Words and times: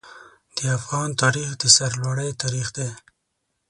د 0.57 0.59
افغان 0.77 1.09
تاریخ 1.21 1.49
د 1.61 1.63
سرلوړۍ 1.75 2.29
تاریخ 2.41 2.67
دی. 2.77 2.89